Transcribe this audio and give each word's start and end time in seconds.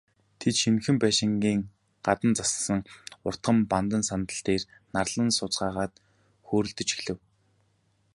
Тэд, 0.39 0.55
шинэхэн 0.61 0.97
байшингийн 1.03 1.61
гадна 2.05 2.31
зассан 2.37 2.81
уртхан 3.27 3.57
бандан 3.71 4.03
сандал 4.09 4.41
дээр 4.47 4.63
нарлан 4.95 5.29
сууцгаагаад 5.37 5.93
хөөрөлдөж 6.47 6.89
эхлэв. 6.95 7.19